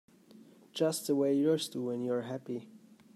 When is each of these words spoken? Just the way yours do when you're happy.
Just 0.73 1.05
the 1.05 1.15
way 1.15 1.31
yours 1.31 1.69
do 1.69 1.83
when 1.83 2.01
you're 2.01 2.23
happy. 2.23 2.67